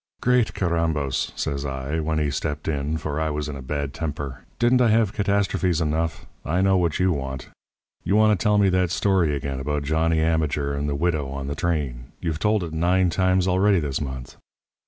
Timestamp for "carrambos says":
0.55-1.63